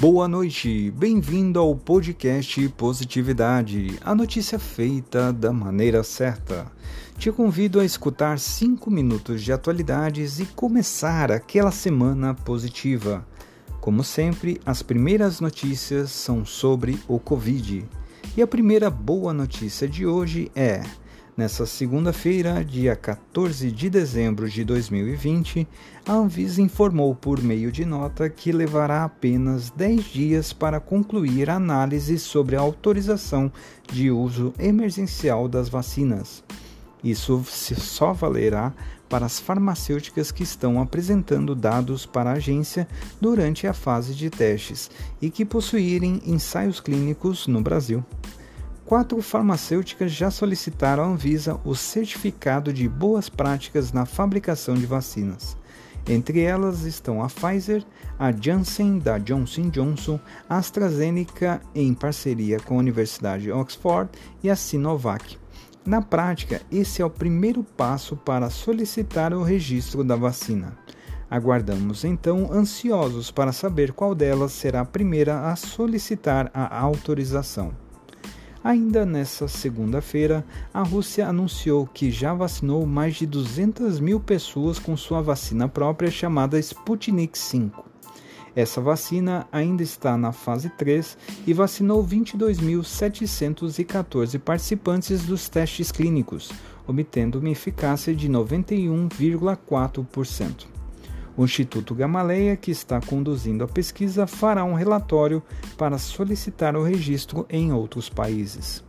Boa 0.00 0.26
noite, 0.26 0.90
bem-vindo 0.92 1.58
ao 1.58 1.76
podcast 1.76 2.66
Positividade, 2.70 3.98
a 4.00 4.14
notícia 4.14 4.58
feita 4.58 5.30
da 5.30 5.52
maneira 5.52 6.02
certa. 6.02 6.72
Te 7.18 7.30
convido 7.30 7.78
a 7.78 7.84
escutar 7.84 8.38
5 8.38 8.90
minutos 8.90 9.42
de 9.42 9.52
atualidades 9.52 10.40
e 10.40 10.46
começar 10.46 11.30
aquela 11.30 11.70
semana 11.70 12.32
positiva. 12.32 13.26
Como 13.78 14.02
sempre, 14.02 14.58
as 14.64 14.82
primeiras 14.82 15.38
notícias 15.38 16.10
são 16.10 16.46
sobre 16.46 16.98
o 17.06 17.18
Covid. 17.18 17.86
E 18.34 18.40
a 18.40 18.46
primeira 18.46 18.88
boa 18.88 19.34
notícia 19.34 19.86
de 19.86 20.06
hoje 20.06 20.50
é 20.56 20.82
Nessa 21.36 21.64
segunda-feira, 21.64 22.64
dia 22.64 22.96
14 22.96 23.70
de 23.70 23.88
dezembro 23.88 24.48
de 24.48 24.64
2020, 24.64 25.66
a 26.04 26.12
Anvisa 26.12 26.60
informou 26.60 27.14
por 27.14 27.40
meio 27.40 27.70
de 27.70 27.84
nota 27.84 28.28
que 28.28 28.50
levará 28.50 29.04
apenas 29.04 29.70
10 29.70 30.04
dias 30.04 30.52
para 30.52 30.80
concluir 30.80 31.48
a 31.48 31.54
análise 31.54 32.18
sobre 32.18 32.56
a 32.56 32.60
autorização 32.60 33.50
de 33.90 34.10
uso 34.10 34.52
emergencial 34.58 35.48
das 35.48 35.68
vacinas. 35.68 36.42
Isso 37.02 37.42
só 37.46 38.12
valerá 38.12 38.74
para 39.08 39.24
as 39.24 39.40
farmacêuticas 39.40 40.30
que 40.30 40.42
estão 40.42 40.80
apresentando 40.80 41.54
dados 41.54 42.04
para 42.04 42.30
a 42.30 42.34
agência 42.34 42.86
durante 43.20 43.66
a 43.66 43.72
fase 43.72 44.14
de 44.14 44.28
testes 44.28 44.90
e 45.22 45.30
que 45.30 45.44
possuírem 45.44 46.20
ensaios 46.26 46.80
clínicos 46.80 47.46
no 47.46 47.62
Brasil 47.62 48.04
quatro 48.90 49.22
farmacêuticas 49.22 50.10
já 50.10 50.32
solicitaram 50.32 51.04
à 51.04 51.06
Anvisa 51.06 51.60
o 51.64 51.76
certificado 51.76 52.72
de 52.72 52.88
boas 52.88 53.28
práticas 53.28 53.92
na 53.92 54.04
fabricação 54.04 54.74
de 54.74 54.84
vacinas. 54.84 55.56
Entre 56.08 56.40
elas 56.40 56.82
estão 56.82 57.22
a 57.22 57.28
Pfizer, 57.28 57.84
a 58.18 58.32
Janssen 58.32 58.98
da 58.98 59.16
Johnson 59.16 59.70
Johnson, 59.70 60.18
a 60.48 60.56
AstraZeneca 60.56 61.62
em 61.72 61.94
parceria 61.94 62.58
com 62.58 62.74
a 62.74 62.78
Universidade 62.78 63.44
de 63.44 63.52
Oxford 63.52 64.10
e 64.42 64.50
a 64.50 64.56
Sinovac. 64.56 65.38
Na 65.86 66.02
prática, 66.02 66.60
esse 66.68 67.00
é 67.00 67.04
o 67.04 67.10
primeiro 67.10 67.62
passo 67.62 68.16
para 68.16 68.50
solicitar 68.50 69.32
o 69.32 69.44
registro 69.44 70.02
da 70.02 70.16
vacina. 70.16 70.76
Aguardamos 71.30 72.04
então 72.04 72.52
ansiosos 72.52 73.30
para 73.30 73.52
saber 73.52 73.92
qual 73.92 74.16
delas 74.16 74.50
será 74.50 74.80
a 74.80 74.84
primeira 74.84 75.48
a 75.48 75.54
solicitar 75.54 76.50
a 76.52 76.76
autorização. 76.76 77.72
Ainda 78.62 79.06
nessa 79.06 79.48
segunda-feira, 79.48 80.44
a 80.72 80.82
Rússia 80.82 81.26
anunciou 81.26 81.86
que 81.86 82.10
já 82.10 82.34
vacinou 82.34 82.84
mais 82.84 83.16
de 83.16 83.24
200 83.26 83.98
mil 84.00 84.20
pessoas 84.20 84.78
com 84.78 84.94
sua 84.98 85.22
vacina 85.22 85.66
própria 85.66 86.10
chamada 86.10 86.58
Sputnik 86.58 87.38
V. 87.38 87.70
Essa 88.54 88.78
vacina 88.80 89.48
ainda 89.50 89.82
está 89.82 90.16
na 90.16 90.30
fase 90.32 90.68
3 90.68 91.18
e 91.46 91.54
vacinou 91.54 92.06
22.714 92.06 94.38
participantes 94.38 95.24
dos 95.24 95.48
testes 95.48 95.90
clínicos, 95.90 96.52
obtendo 96.86 97.38
uma 97.38 97.48
eficácia 97.48 98.14
de 98.14 98.28
91,4%. 98.28 100.79
O 101.36 101.44
Instituto 101.44 101.94
Gamaleia, 101.94 102.56
que 102.56 102.70
está 102.70 103.00
conduzindo 103.00 103.64
a 103.64 103.68
pesquisa, 103.68 104.26
fará 104.26 104.64
um 104.64 104.74
relatório 104.74 105.42
para 105.78 105.96
solicitar 105.96 106.76
o 106.76 106.82
registro 106.82 107.46
em 107.48 107.72
outros 107.72 108.08
países. 108.08 108.84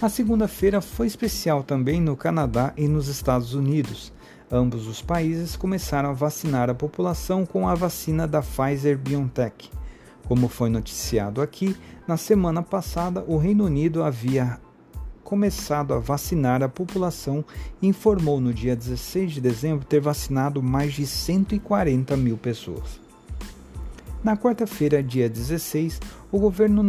A 0.00 0.08
segunda-feira 0.08 0.80
foi 0.80 1.08
especial 1.08 1.64
também 1.64 2.00
no 2.00 2.16
Canadá 2.16 2.72
e 2.76 2.86
nos 2.86 3.08
Estados 3.08 3.52
Unidos. 3.52 4.12
Ambos 4.50 4.86
os 4.86 5.02
países 5.02 5.56
começaram 5.56 6.10
a 6.10 6.14
vacinar 6.14 6.70
a 6.70 6.74
população 6.74 7.44
com 7.44 7.68
a 7.68 7.74
vacina 7.74 8.26
da 8.26 8.40
Pfizer 8.40 8.96
BioNTech. 8.96 9.68
Como 10.26 10.48
foi 10.48 10.70
noticiado 10.70 11.42
aqui, 11.42 11.76
na 12.06 12.16
semana 12.16 12.62
passada 12.62 13.24
o 13.26 13.36
Reino 13.36 13.64
Unido 13.64 14.02
havia 14.04 14.60
começado 15.28 15.92
a 15.92 15.98
vacinar 15.98 16.62
a 16.62 16.70
população 16.70 17.44
e 17.82 17.86
informou 17.86 18.40
no 18.40 18.50
dia 18.50 18.74
16 18.74 19.32
de 19.32 19.42
dezembro 19.42 19.84
ter 19.84 20.00
vacinado 20.00 20.62
mais 20.62 20.94
de 20.94 21.06
140 21.06 22.16
mil 22.16 22.38
pessoas. 22.38 22.98
Na 24.24 24.38
quarta-feira, 24.38 25.02
dia 25.02 25.28
16, 25.28 26.00
o 26.32 26.38
governo 26.38 26.80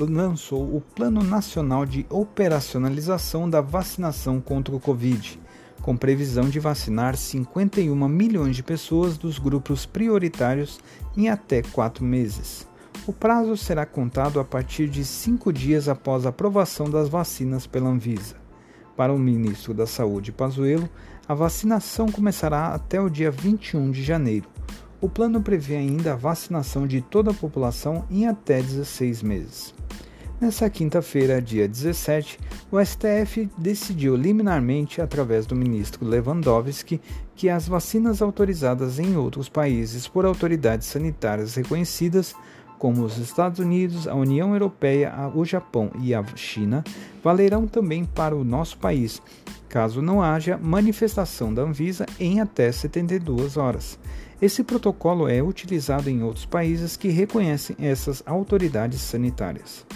lançou 0.00 0.76
o 0.76 0.80
Plano 0.96 1.22
Nacional 1.22 1.86
de 1.86 2.04
Operacionalização 2.10 3.48
da 3.48 3.60
Vacinação 3.60 4.40
contra 4.40 4.74
o 4.74 4.80
Covid, 4.80 5.38
com 5.80 5.96
previsão 5.96 6.48
de 6.48 6.58
vacinar 6.58 7.16
51 7.16 8.08
milhões 8.08 8.56
de 8.56 8.64
pessoas 8.64 9.16
dos 9.16 9.38
grupos 9.38 9.86
prioritários 9.86 10.80
em 11.16 11.28
até 11.28 11.62
quatro 11.62 12.04
meses. 12.04 12.66
O 13.04 13.12
prazo 13.12 13.56
será 13.56 13.84
contado 13.84 14.38
a 14.38 14.44
partir 14.44 14.88
de 14.88 15.04
cinco 15.04 15.52
dias 15.52 15.88
após 15.88 16.24
a 16.24 16.28
aprovação 16.28 16.88
das 16.88 17.08
vacinas 17.08 17.66
pela 17.66 17.88
Anvisa. 17.88 18.36
Para 18.96 19.12
o 19.12 19.18
ministro 19.18 19.74
da 19.74 19.86
Saúde, 19.86 20.32
Pazuello, 20.32 20.88
a 21.28 21.34
vacinação 21.34 22.06
começará 22.06 22.68
até 22.68 23.00
o 23.00 23.10
dia 23.10 23.30
21 23.30 23.90
de 23.90 24.02
janeiro. 24.02 24.48
O 25.00 25.08
plano 25.08 25.42
prevê 25.42 25.76
ainda 25.76 26.12
a 26.14 26.16
vacinação 26.16 26.86
de 26.86 27.00
toda 27.00 27.30
a 27.30 27.34
população 27.34 28.06
em 28.10 28.26
até 28.26 28.62
16 28.62 29.22
meses. 29.22 29.74
Nessa 30.40 30.68
quinta-feira, 30.68 31.40
dia 31.40 31.66
17, 31.66 32.38
o 32.70 32.78
STF 32.84 33.48
decidiu 33.56 34.14
liminarmente, 34.16 35.00
através 35.00 35.46
do 35.46 35.56
ministro 35.56 36.04
Lewandowski, 36.04 37.00
que 37.34 37.48
as 37.48 37.66
vacinas 37.66 38.20
autorizadas 38.20 38.98
em 38.98 39.16
outros 39.16 39.48
países 39.48 40.06
por 40.06 40.26
autoridades 40.26 40.88
sanitárias 40.88 41.54
reconhecidas 41.54 42.34
como 42.78 43.02
os 43.02 43.18
Estados 43.18 43.58
Unidos, 43.58 44.06
a 44.06 44.14
União 44.14 44.52
Europeia, 44.52 45.12
o 45.34 45.44
Japão 45.44 45.90
e 46.00 46.14
a 46.14 46.24
China, 46.34 46.84
valerão 47.22 47.66
também 47.66 48.04
para 48.04 48.36
o 48.36 48.44
nosso 48.44 48.78
país, 48.78 49.20
caso 49.68 50.00
não 50.00 50.22
haja 50.22 50.58
manifestação 50.58 51.52
da 51.52 51.62
Anvisa 51.62 52.06
em 52.18 52.40
até 52.40 52.70
72 52.70 53.56
horas. 53.56 53.98
Esse 54.40 54.62
protocolo 54.62 55.28
é 55.28 55.42
utilizado 55.42 56.10
em 56.10 56.22
outros 56.22 56.44
países 56.44 56.96
que 56.96 57.08
reconhecem 57.08 57.76
essas 57.78 58.22
autoridades 58.26 59.00
sanitárias. 59.00 59.86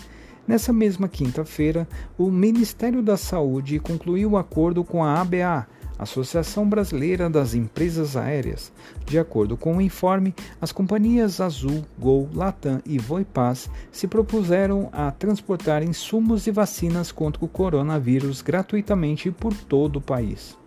Nessa 0.48 0.72
mesma 0.72 1.08
quinta-feira, 1.08 1.86
o 2.18 2.30
Ministério 2.30 3.02
da 3.02 3.16
Saúde 3.16 3.78
concluiu 3.78 4.32
o 4.32 4.36
acordo 4.38 4.82
com 4.82 5.04
a 5.04 5.20
ABA 5.20 5.68
Associação 6.00 6.66
Brasileira 6.66 7.28
das 7.28 7.54
Empresas 7.54 8.16
Aéreas. 8.16 8.72
De 9.04 9.18
acordo 9.18 9.56
com 9.56 9.76
o 9.76 9.82
informe, 9.82 10.34
as 10.60 10.72
companhias 10.72 11.40
Azul, 11.40 11.84
Gol, 11.98 12.28
Latam 12.34 12.80
e 12.86 12.98
Voipaz 12.98 13.68
se 13.92 14.08
propuseram 14.08 14.88
a 14.92 15.10
transportar 15.10 15.82
insumos 15.82 16.46
e 16.46 16.50
vacinas 16.50 17.12
contra 17.12 17.44
o 17.44 17.48
coronavírus 17.48 18.40
gratuitamente 18.40 19.30
por 19.30 19.52
todo 19.52 19.96
o 19.96 20.00
país. 20.00 20.58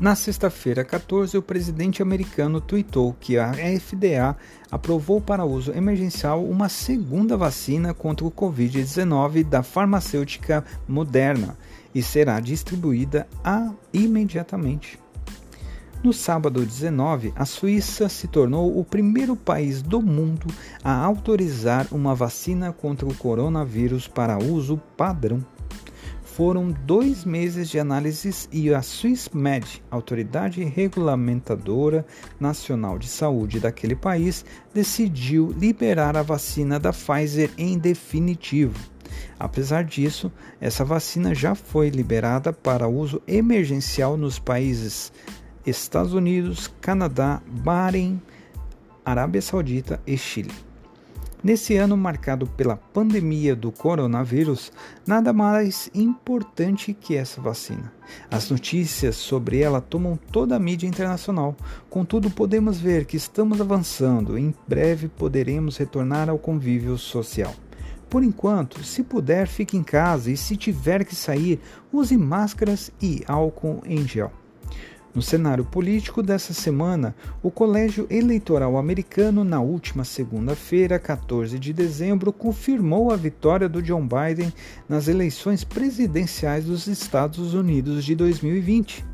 Na 0.00 0.14
sexta-feira 0.14 0.82
14, 0.82 1.36
o 1.36 1.42
presidente 1.42 2.00
americano 2.00 2.58
tweetou 2.58 3.14
que 3.20 3.36
a 3.36 3.52
FDA 3.52 4.34
aprovou 4.70 5.20
para 5.20 5.44
uso 5.44 5.72
emergencial 5.72 6.42
uma 6.42 6.70
segunda 6.70 7.36
vacina 7.36 7.92
contra 7.92 8.26
o 8.26 8.30
Covid-19 8.30 9.44
da 9.44 9.62
farmacêutica 9.62 10.64
Moderna 10.88 11.54
e 11.94 12.02
será 12.02 12.40
distribuída 12.40 13.26
imediatamente. 13.92 14.98
No 16.02 16.14
sábado 16.14 16.64
19, 16.64 17.30
a 17.36 17.44
Suíça 17.44 18.08
se 18.08 18.26
tornou 18.26 18.78
o 18.78 18.82
primeiro 18.82 19.36
país 19.36 19.82
do 19.82 20.00
mundo 20.00 20.46
a 20.82 20.94
autorizar 20.94 21.86
uma 21.92 22.14
vacina 22.14 22.72
contra 22.72 23.06
o 23.06 23.14
coronavírus 23.14 24.08
para 24.08 24.38
uso 24.38 24.80
padrão. 24.96 25.44
Foram 26.24 26.70
dois 26.86 27.26
meses 27.26 27.68
de 27.68 27.78
análises 27.78 28.48
e 28.50 28.72
a 28.72 28.80
SwissMed, 28.80 29.82
autoridade 29.90 30.64
regulamentadora 30.64 32.06
nacional 32.38 32.98
de 32.98 33.06
saúde 33.06 33.60
daquele 33.60 33.94
país, 33.94 34.42
decidiu 34.72 35.54
liberar 35.58 36.16
a 36.16 36.22
vacina 36.22 36.80
da 36.80 36.94
Pfizer 36.94 37.50
em 37.58 37.76
definitivo. 37.76 38.78
Apesar 39.40 39.84
disso, 39.84 40.30
essa 40.60 40.84
vacina 40.84 41.34
já 41.34 41.54
foi 41.54 41.88
liberada 41.88 42.52
para 42.52 42.86
uso 42.86 43.22
emergencial 43.26 44.14
nos 44.14 44.38
países 44.38 45.10
Estados 45.64 46.12
Unidos, 46.12 46.70
Canadá, 46.78 47.40
Bahrein, 47.46 48.20
Arábia 49.02 49.40
Saudita 49.40 49.98
e 50.06 50.18
Chile. 50.18 50.52
Nesse 51.42 51.74
ano 51.76 51.96
marcado 51.96 52.46
pela 52.46 52.76
pandemia 52.76 53.56
do 53.56 53.72
coronavírus, 53.72 54.70
nada 55.06 55.32
mais 55.32 55.90
importante 55.94 56.92
que 56.92 57.16
essa 57.16 57.40
vacina. 57.40 57.90
As 58.30 58.50
notícias 58.50 59.16
sobre 59.16 59.60
ela 59.60 59.80
tomam 59.80 60.18
toda 60.30 60.54
a 60.54 60.58
mídia 60.58 60.86
internacional. 60.86 61.56
Contudo, 61.88 62.30
podemos 62.30 62.78
ver 62.78 63.06
que 63.06 63.16
estamos 63.16 63.58
avançando. 63.58 64.36
Em 64.36 64.54
breve 64.68 65.08
poderemos 65.08 65.78
retornar 65.78 66.28
ao 66.28 66.38
convívio 66.38 66.98
social. 66.98 67.54
Por 68.10 68.24
enquanto, 68.24 68.82
se 68.82 69.04
puder, 69.04 69.46
fique 69.46 69.76
em 69.76 69.84
casa 69.84 70.32
e 70.32 70.36
se 70.36 70.56
tiver 70.56 71.04
que 71.04 71.14
sair, 71.14 71.60
use 71.92 72.16
máscaras 72.16 72.90
e 73.00 73.22
álcool 73.28 73.80
em 73.86 74.06
gel. 74.06 74.32
No 75.14 75.22
cenário 75.22 75.64
político 75.64 76.20
dessa 76.20 76.52
semana, 76.52 77.14
o 77.40 77.50
Colégio 77.50 78.08
Eleitoral 78.10 78.76
Americano, 78.76 79.44
na 79.44 79.60
última 79.60 80.04
segunda-feira, 80.04 80.98
14 80.98 81.56
de 81.56 81.72
dezembro, 81.72 82.32
confirmou 82.32 83.12
a 83.12 83.16
vitória 83.16 83.68
do 83.68 83.80
John 83.80 84.06
Biden 84.06 84.52
nas 84.88 85.06
eleições 85.06 85.62
presidenciais 85.62 86.64
dos 86.64 86.88
Estados 86.88 87.54
Unidos 87.54 88.04
de 88.04 88.16
2020. 88.16 89.09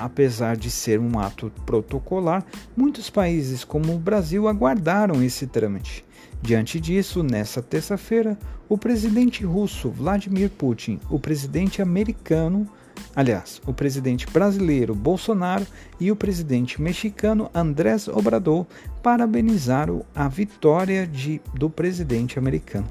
Apesar 0.00 0.56
de 0.56 0.70
ser 0.70 0.98
um 0.98 1.18
ato 1.18 1.52
protocolar, 1.64 2.44
muitos 2.76 3.10
países, 3.10 3.64
como 3.64 3.94
o 3.94 3.98
Brasil, 3.98 4.48
aguardaram 4.48 5.22
esse 5.22 5.46
trâmite. 5.46 6.04
Diante 6.42 6.80
disso, 6.80 7.22
nesta 7.22 7.60
terça-feira, 7.60 8.38
o 8.68 8.78
presidente 8.78 9.44
russo 9.44 9.90
Vladimir 9.90 10.50
Putin, 10.50 10.98
o 11.10 11.18
presidente 11.18 11.82
americano 11.82 12.66
Aliás, 13.14 13.60
o 13.66 13.72
presidente 13.72 14.26
brasileiro 14.26 14.94
Bolsonaro 14.94 15.66
e 15.98 16.12
o 16.12 16.16
presidente 16.16 16.80
mexicano 16.80 17.50
Andrés 17.54 18.06
Obrador 18.08 18.66
parabenizaram 19.02 20.04
a 20.14 20.28
vitória 20.28 21.06
de, 21.06 21.40
do 21.54 21.68
presidente 21.68 22.38
americano. 22.38 22.86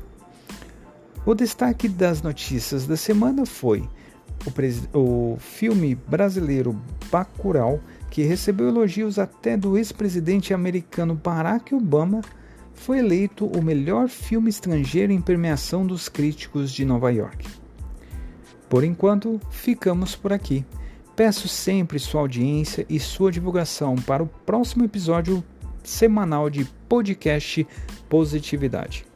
O 1.25 1.33
destaque 1.33 1.88
das 1.88 2.21
notícias 2.21 2.85
da 2.85 2.97
semana 2.97 3.45
foi 3.45 3.88
o, 4.94 4.97
o 4.97 5.38
filme 5.38 5.95
brasileiro 5.95 6.80
Bacurau, 7.12 7.80
que 8.09 8.24
recebeu 8.24 8.68
elogios 8.68 9.19
até 9.19 9.57
do 9.57 9.77
ex-presidente 9.77 10.53
americano 10.53 11.15
Barack 11.15 11.74
Obama, 11.74 12.21
foi 12.74 13.00
eleito 13.00 13.45
o 13.45 13.62
melhor 13.62 14.07
filme 14.07 14.50
estrangeiro 14.50 15.12
em 15.12 15.21
premiação 15.21 15.86
dos 15.86 16.07
críticos 16.07 16.71
de 16.71 16.86
Nova 16.86 17.12
York. 17.12 17.45
Por 18.69 18.83
enquanto, 18.83 19.39
ficamos 19.50 20.15
por 20.15 20.31
aqui. 20.31 20.65
Peço 21.15 21.47
sempre 21.50 22.00
sua 22.00 22.21
audiência 22.21 22.86
e 22.88 23.00
sua 23.00 23.31
divulgação 23.31 23.95
para 23.95 24.24
o 24.24 24.27
próximo 24.27 24.86
episódio 24.86 25.44
semanal 25.83 26.50
de 26.50 26.63
podcast 26.88 27.68
Positividade. 28.07 29.08